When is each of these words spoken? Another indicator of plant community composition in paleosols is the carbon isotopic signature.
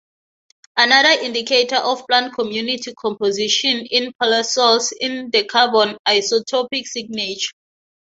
Another 0.77 1.21
indicator 1.23 1.75
of 1.75 2.07
plant 2.07 2.33
community 2.33 2.91
composition 2.97 3.85
in 3.85 4.11
paleosols 4.19 4.91
is 4.99 5.29
the 5.29 5.45
carbon 5.47 5.95
isotopic 6.07 6.87
signature. 6.87 7.51